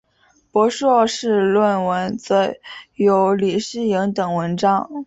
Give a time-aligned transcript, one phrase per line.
[0.51, 2.55] 博硕士论文则
[2.95, 4.89] 有李诗莹等文章。